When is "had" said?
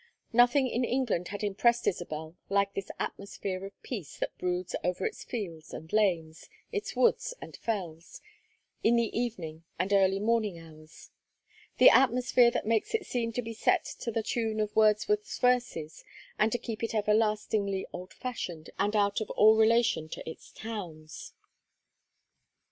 1.27-1.43